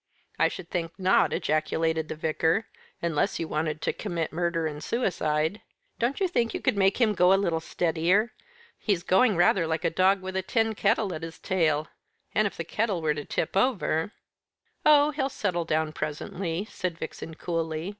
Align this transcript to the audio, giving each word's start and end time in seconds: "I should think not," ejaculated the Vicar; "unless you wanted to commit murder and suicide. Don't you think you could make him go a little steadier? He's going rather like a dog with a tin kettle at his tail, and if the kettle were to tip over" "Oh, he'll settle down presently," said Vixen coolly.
"I 0.39 0.47
should 0.47 0.71
think 0.71 0.93
not," 0.97 1.31
ejaculated 1.31 2.07
the 2.09 2.15
Vicar; 2.15 2.65
"unless 3.03 3.37
you 3.39 3.47
wanted 3.47 3.83
to 3.83 3.93
commit 3.93 4.33
murder 4.33 4.65
and 4.65 4.83
suicide. 4.83 5.61
Don't 5.99 6.19
you 6.19 6.27
think 6.27 6.55
you 6.55 6.59
could 6.59 6.75
make 6.75 6.99
him 6.99 7.13
go 7.13 7.31
a 7.31 7.35
little 7.35 7.59
steadier? 7.59 8.33
He's 8.79 9.03
going 9.03 9.37
rather 9.37 9.67
like 9.67 9.85
a 9.85 9.91
dog 9.91 10.23
with 10.23 10.35
a 10.35 10.41
tin 10.41 10.73
kettle 10.73 11.13
at 11.13 11.21
his 11.21 11.37
tail, 11.37 11.87
and 12.33 12.47
if 12.47 12.57
the 12.57 12.63
kettle 12.63 12.99
were 13.03 13.13
to 13.13 13.25
tip 13.25 13.55
over" 13.55 14.11
"Oh, 14.87 15.11
he'll 15.11 15.29
settle 15.29 15.65
down 15.65 15.93
presently," 15.93 16.65
said 16.65 16.97
Vixen 16.97 17.35
coolly. 17.35 17.89